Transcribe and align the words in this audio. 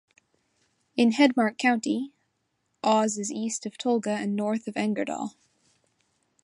In 0.95 1.11
Hedmark 1.11 1.59
county, 1.59 2.11
Os 2.83 3.19
is 3.19 3.31
east 3.31 3.67
of 3.67 3.77
Tolga 3.77 4.13
and 4.15 4.35
north 4.35 4.67
of 4.67 4.73
Engerdal. 4.73 5.35